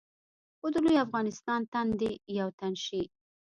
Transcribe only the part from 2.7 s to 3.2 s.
شي.